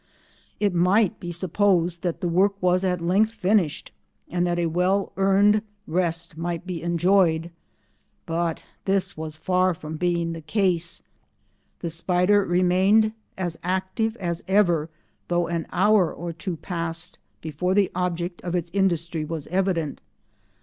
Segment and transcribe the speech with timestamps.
[0.59, 3.91] It might be supposed that the work was at length finished
[4.29, 7.51] and that a well earned rest might be enjoyed,
[8.25, 11.03] but this was far from being the case.
[11.81, 14.89] The spider remained as active as ever
[15.27, 20.01] though an hour or two passed before the object of its industry was evident.